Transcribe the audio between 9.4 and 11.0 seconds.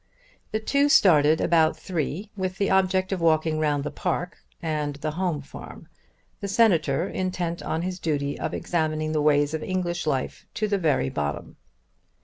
of English life to the